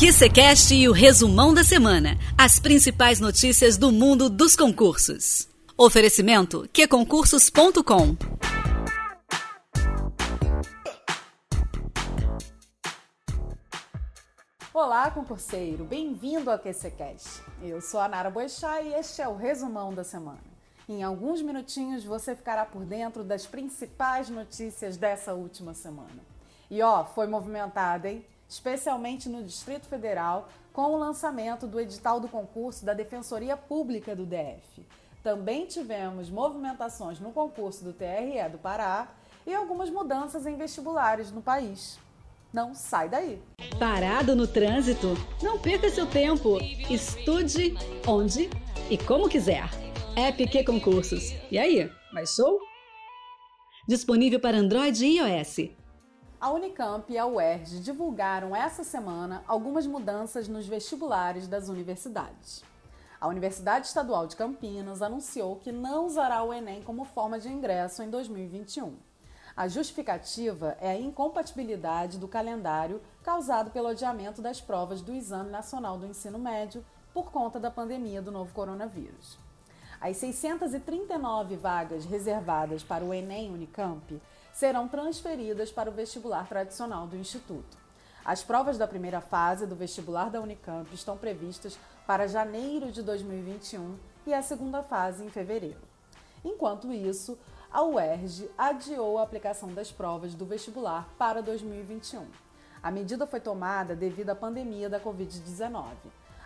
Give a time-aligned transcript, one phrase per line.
[0.00, 2.10] QCCast e o resumão da semana.
[2.38, 5.48] As principais notícias do mundo dos concursos.
[5.76, 8.16] Oferecimento qconcursos.com.
[14.72, 15.84] Olá, concurseiro!
[15.84, 17.42] Bem-vindo ao QCCast.
[17.60, 20.38] Eu sou a Nara Boechat e este é o resumão da semana.
[20.88, 26.22] Em alguns minutinhos você ficará por dentro das principais notícias dessa última semana.
[26.70, 28.24] E ó, foi movimentada, hein?
[28.48, 34.24] Especialmente no Distrito Federal, com o lançamento do edital do concurso da Defensoria Pública do
[34.24, 34.86] DF.
[35.22, 39.08] Também tivemos movimentações no concurso do TRE do Pará
[39.46, 41.98] e algumas mudanças em vestibulares no país.
[42.52, 43.42] Não sai daí!
[43.78, 45.14] Parado no trânsito?
[45.42, 46.58] Não perca seu tempo.
[46.88, 47.74] Estude
[48.06, 48.48] onde
[48.88, 49.68] e como quiser.
[50.16, 51.34] EPQ Concursos.
[51.50, 52.58] E aí, mais show?
[53.86, 55.70] Disponível para Android e iOS.
[56.40, 62.62] A Unicamp e a UERJ divulgaram essa semana algumas mudanças nos vestibulares das universidades.
[63.20, 68.04] A Universidade Estadual de Campinas anunciou que não usará o Enem como forma de ingresso
[68.04, 68.94] em 2021.
[69.56, 75.98] A justificativa é a incompatibilidade do calendário causado pelo adiamento das provas do Exame Nacional
[75.98, 79.36] do Ensino Médio por conta da pandemia do novo coronavírus.
[80.00, 84.22] As 639 vagas reservadas para o Enem Unicamp
[84.58, 87.78] serão transferidas para o vestibular tradicional do Instituto.
[88.24, 93.96] As provas da primeira fase do vestibular da Unicamp estão previstas para janeiro de 2021
[94.26, 95.78] e a segunda fase em fevereiro.
[96.44, 97.38] Enquanto isso,
[97.70, 102.26] a UERJ adiou a aplicação das provas do vestibular para 2021.
[102.82, 105.84] A medida foi tomada devido à pandemia da Covid-19.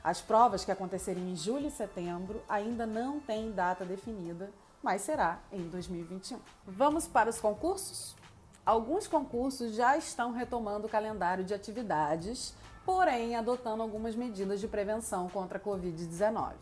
[0.05, 4.51] As provas que aconteceriam em julho e setembro ainda não têm data definida
[4.83, 6.39] mas será em 2021.
[6.67, 8.17] Vamos para os concursos?
[8.65, 15.29] Alguns concursos já estão retomando o calendário de atividades, porém adotando algumas medidas de prevenção
[15.29, 16.53] contra a Covid-19.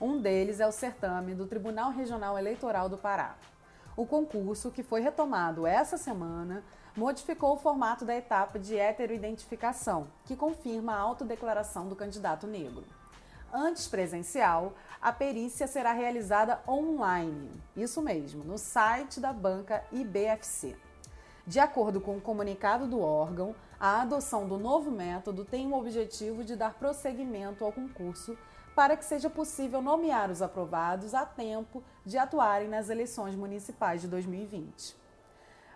[0.00, 3.36] Um deles é o certame do Tribunal Regional Eleitoral do Pará.
[3.96, 6.62] O concurso, que foi retomado essa semana,
[6.96, 12.84] modificou o formato da etapa de heteroidentificação, que confirma a autodeclaração do candidato negro.
[13.52, 17.50] Antes presencial, a perícia será realizada online.
[17.76, 20.76] Isso mesmo, no site da banca IBFC.
[21.46, 26.42] De acordo com o comunicado do órgão, a adoção do novo método tem o objetivo
[26.42, 28.36] de dar prosseguimento ao concurso
[28.74, 34.08] para que seja possível nomear os aprovados a tempo de atuarem nas eleições municipais de
[34.08, 34.96] 2020.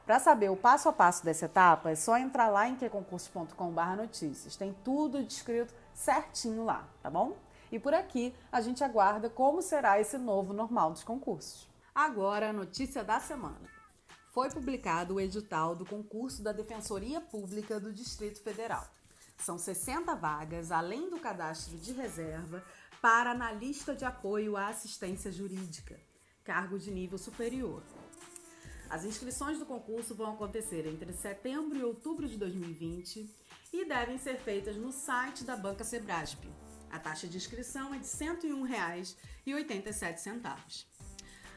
[0.04, 4.56] Para saber o passo a passo dessa etapa, é só entrar lá em queconcurso.com/notícias.
[4.56, 7.36] Tem tudo descrito certinho lá, tá bom?
[7.70, 11.68] E por aqui a gente aguarda como será esse novo normal dos concursos.
[11.94, 13.68] Agora a notícia da semana.
[14.32, 18.88] Foi publicado o edital do concurso da Defensoria Pública do Distrito Federal.
[19.36, 22.62] São 60 vagas, além do cadastro de reserva,
[23.00, 25.98] para analista de apoio à assistência jurídica,
[26.44, 27.82] cargo de nível superior.
[28.88, 33.28] As inscrições do concurso vão acontecer entre setembro e outubro de 2020
[33.72, 36.44] e devem ser feitas no site da Banca Sebrasp,
[36.90, 40.84] a taxa de inscrição é de R$ 101,87.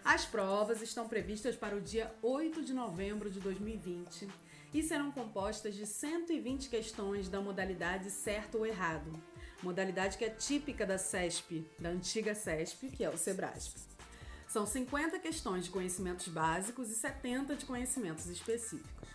[0.06, 4.28] As provas estão previstas para o dia 8 de novembro de 2020
[4.74, 9.14] e serão compostas de 120 questões da modalidade certo ou errado,
[9.62, 13.80] modalidade que é típica da CESP, da antiga CESP, que é o SEBRASP.
[14.48, 19.10] São 50 questões de conhecimentos básicos e 70 de conhecimentos específicos.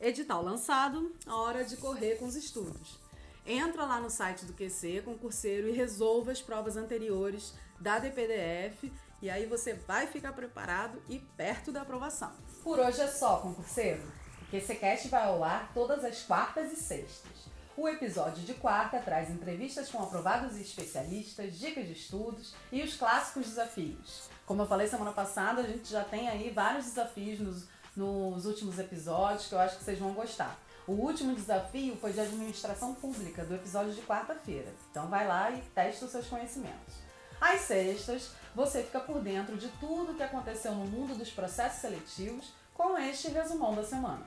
[0.00, 3.03] Edital lançado, hora de correr com os estudos.
[3.46, 8.90] Entra lá no site do QC, concurseiro, e resolva as provas anteriores da DPDF
[9.20, 12.32] e aí você vai ficar preparado e perto da aprovação.
[12.62, 14.02] Por hoje é só, concurseiro.
[14.42, 17.48] O QCcast vai ao ar todas as quartas e sextas.
[17.76, 22.96] O episódio de quarta traz entrevistas com aprovados e especialistas, dicas de estudos e os
[22.96, 24.28] clássicos desafios.
[24.46, 28.78] Como eu falei semana passada, a gente já tem aí vários desafios nos, nos últimos
[28.78, 30.58] episódios que eu acho que vocês vão gostar.
[30.86, 34.70] O último desafio foi de administração pública, do episódio de quarta-feira.
[34.90, 36.94] Então vai lá e testa os seus conhecimentos.
[37.40, 41.80] Às sextas, você fica por dentro de tudo o que aconteceu no mundo dos processos
[41.80, 44.26] seletivos com este resumão da semana.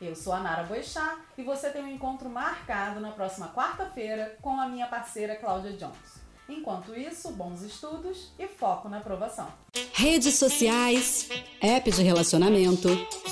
[0.00, 4.58] Eu sou a Nara Boechat e você tem um encontro marcado na próxima quarta-feira com
[4.58, 6.20] a minha parceira Cláudia Jones.
[6.48, 9.52] Enquanto isso, bons estudos e foco na aprovação.
[9.92, 11.28] Redes sociais,
[11.60, 12.88] app de relacionamento,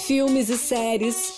[0.06, 1.37] filmes e séries.